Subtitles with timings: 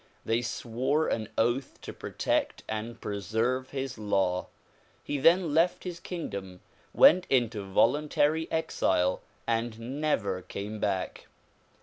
[0.25, 4.47] They swore an oath to protect and preserve his law.
[5.03, 11.27] He then left his kingdom, went into voluntary exile and never came back.